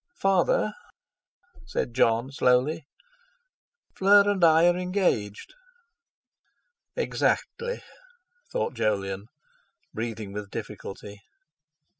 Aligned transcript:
"Father," 0.19 0.73
said 1.67 1.93
Jon 1.93 2.31
slowly, 2.31 2.87
"Fleur 3.95 4.27
and 4.27 4.43
I 4.43 4.65
are 4.67 4.75
engaged." 4.75 5.53
'Exactly!' 6.95 7.83
thought 8.51 8.73
Jolyon, 8.73 9.27
breathing 9.93 10.33
with 10.33 10.49
difficulty. 10.49 11.21